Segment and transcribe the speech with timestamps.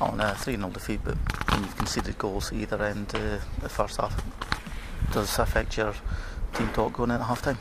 [0.00, 1.16] on a 3 0 defeat, but
[1.50, 4.22] when you've conceded goals either end uh, the first half,
[5.12, 5.94] does this affect your
[6.54, 7.58] team talk going into half time?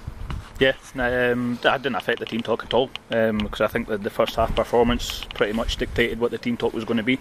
[0.57, 4.03] Yeah, um, that didn't affect the team talk at all um, because I think that
[4.03, 7.19] the first half performance pretty much dictated what the team talk was going to be.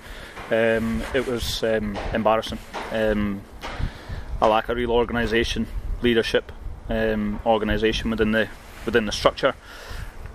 [0.52, 2.58] Um, it was um, embarrassing.
[2.92, 3.42] Um,
[4.40, 5.66] a lack of real organisation,
[6.00, 6.52] leadership,
[6.88, 8.48] um, organisation within the
[8.84, 9.54] within the structure.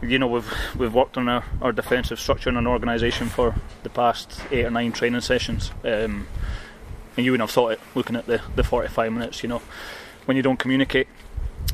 [0.01, 3.89] You know, we've we've worked on our, our defensive structure and an organisation for the
[3.89, 6.25] past eight or nine training sessions, and
[7.17, 9.43] you wouldn't have thought it looking at the, the 45 minutes.
[9.43, 9.61] You know,
[10.25, 11.07] when you don't communicate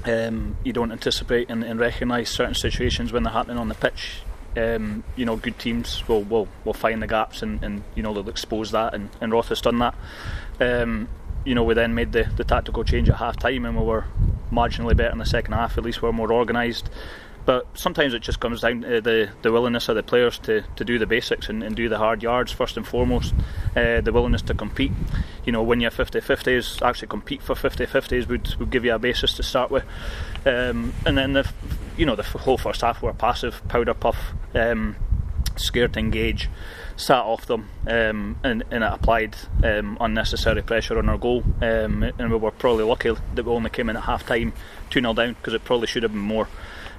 [0.05, 4.21] um, you don't anticipate and, and recognise certain situations when they're happening on the pitch.
[4.57, 8.13] Um, you know, good teams will will, will find the gaps and, and you know
[8.13, 9.95] they'll expose that, and, and Rothes done that.
[10.59, 11.09] Um,
[11.43, 14.05] you know, we then made the, the tactical change at half time and we were
[14.51, 15.77] marginally better in the second half.
[15.77, 16.89] At least we we're more organised.
[17.45, 20.84] But sometimes it just comes down to the, the willingness of the players to, to
[20.84, 23.34] do the basics and, and do the hard yards first and foremost.
[23.76, 24.91] Uh, the willingness to compete.
[25.45, 28.93] You know, win your 50 50s, actually compete for 50 50s would, would give you
[28.93, 29.84] a basis to start with.
[30.46, 31.48] Um, and then the
[31.98, 34.18] you know the whole first half were passive, powder puff,
[34.54, 34.96] um,
[35.59, 36.49] scared to engage,
[36.95, 41.43] sat off them, um, and, and it applied um, unnecessary pressure on our goal.
[41.62, 44.53] Um, and we were probably lucky that we only came in at half time
[44.89, 46.47] 2 0 down because it probably should have been more.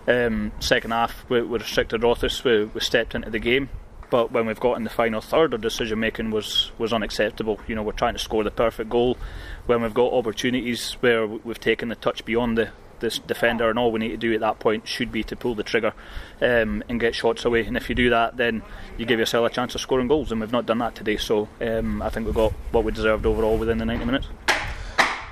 [0.09, 3.69] Um, second half, we, we restricted Rothes, we, we stepped into the game.
[4.09, 7.59] But when we've got in the final third, our decision making was, was unacceptable.
[7.67, 9.19] You know, we're trying to score the perfect goal.
[9.67, 12.71] When we've got opportunities where we've taken the touch beyond the,
[13.01, 15.55] this defender, and all we need to do at that point should be to pull
[15.55, 15.93] the trigger
[16.41, 17.65] um, and get shots away.
[17.65, 18.63] And if you do that, then
[18.99, 21.17] you give yourself a chance of scoring goals, and we've not done that today.
[21.17, 24.29] So um, I think we got what we deserved overall within the 90 minutes.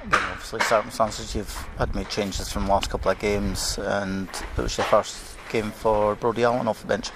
[0.07, 4.61] Again, obviously, circumstances you've had made changes from the last couple of games, and it
[4.61, 7.11] was your first game for Brody Allen off the bench.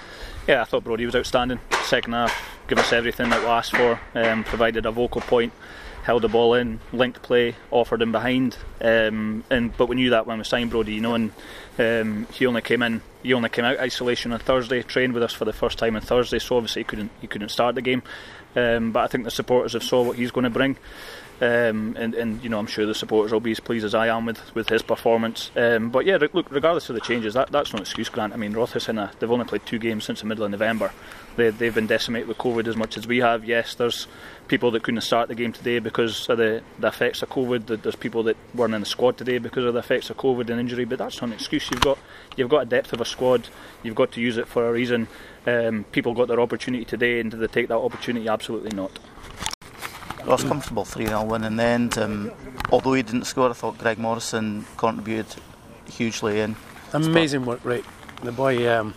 [0.47, 1.59] Yeah, I thought Brody was outstanding.
[1.83, 2.33] Second half,
[2.67, 5.53] give us everything that we asked for, um, provided a vocal point,
[6.09, 8.57] held the ball in, linked play, offered him behind.
[8.81, 11.31] Um, and but we knew that when we signed Brody, you know, and
[11.77, 15.33] um, he only came in, he only came out isolation on Thursday, trained with us
[15.33, 18.01] for the first time on Thursday, so obviously he couldn't he couldn't start the game.
[18.55, 20.77] Um, but I think the supporters have saw what he's going to bring.
[21.41, 24.07] Um, and, and you know I'm sure the supporters will be as pleased as I
[24.07, 25.51] am with, with his performance.
[25.55, 28.33] Um, but yeah, look, regardless of the changes, that, that's no excuse, Grant.
[28.33, 30.91] I mean, Rotherham, they've only played two games since the middle of November.
[31.37, 33.45] They, they've been decimated with COVID as much as we have.
[33.45, 34.07] Yes, there's
[34.49, 37.81] people that couldn't start the game today because of the, the effects of COVID.
[37.83, 40.59] There's people that weren't in the squad today because of the effects of COVID and
[40.59, 40.83] injury.
[40.83, 41.71] But that's not an excuse.
[41.71, 41.97] You've got
[42.35, 43.47] you've got a depth of a squad.
[43.81, 45.07] You've got to use it for a reason.
[45.47, 48.27] Um, people got their opportunity today, and did they take that opportunity?
[48.27, 48.91] Absolutely not.
[50.25, 51.97] Was comfortable 3 0 win in the end.
[51.97, 52.31] Um,
[52.71, 55.41] although he didn't score, I thought Greg Morrison contributed
[55.89, 56.55] hugely in.
[56.93, 57.85] Amazing work rate.
[58.23, 58.93] The boy, um,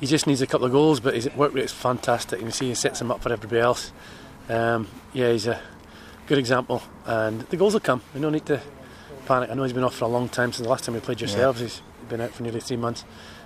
[0.00, 2.40] he just needs a couple of goals, but his work rate is fantastic.
[2.40, 3.92] You see, he sets him up for everybody else.
[4.48, 5.60] Um, yeah, he's a
[6.26, 8.02] good example, and the goals will come.
[8.14, 8.60] We don't need to
[9.26, 9.50] panic.
[9.50, 11.20] I know he's been off for a long time since the last time we played
[11.20, 11.60] yourselves.
[11.60, 11.66] Yeah.
[11.66, 13.04] He's been out for nearly three months,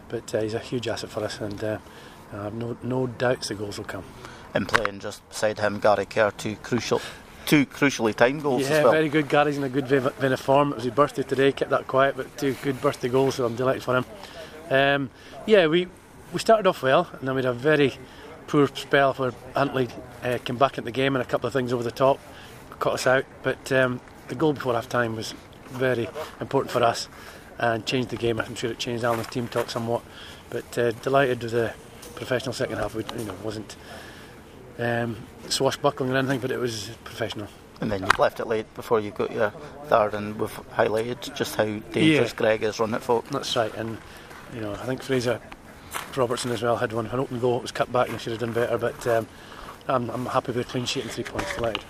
[0.08, 1.78] but uh, he's a huge asset for us, and uh,
[2.32, 4.04] I have no, no doubts the goals will come
[4.54, 7.00] and playing just beside him, Gary Kerr, two crucial,
[7.46, 8.92] two crucially timed goals yeah, as well.
[8.92, 9.28] very good.
[9.28, 10.72] Gary's in a good vein of form.
[10.72, 13.56] It was his birthday today, kept that quiet, but two good birthday goals, so I'm
[13.56, 14.04] delighted for him.
[14.70, 15.10] Um,
[15.46, 15.88] yeah, we
[16.32, 17.94] we started off well, and then we had a very
[18.46, 19.88] poor spell where Huntly
[20.22, 22.20] uh, came back into the game and a couple of things over the top
[22.78, 23.24] caught us out.
[23.42, 25.34] But um, the goal before half time was
[25.68, 26.08] very
[26.40, 27.08] important for us
[27.58, 28.40] and changed the game.
[28.40, 30.02] I'm sure it changed Alan's team talk somewhat,
[30.50, 31.72] but uh, delighted with the
[32.14, 32.94] professional second half.
[32.94, 33.76] We, you know, wasn't
[34.78, 35.16] um,
[35.48, 37.48] swashbuckling or anything, but it was professional.
[37.80, 39.50] And then you've left it late before you got your
[39.86, 42.36] third, and we've highlighted just how dangerous yeah.
[42.36, 43.28] Greg is running at folk.
[43.28, 43.98] That's right, and
[44.54, 45.40] you know I think Fraser
[46.16, 47.06] Robertson as well had one.
[47.06, 48.78] An open goal, it was cut back, and should have done better.
[48.78, 49.26] But um,
[49.88, 51.84] I'm, I'm happy with a clean sheet and three points allowed.